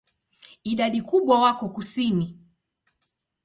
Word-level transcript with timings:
Idadi 0.63 1.01
kubwa 1.01 1.41
wako 1.41 1.69
kusini. 1.69 2.37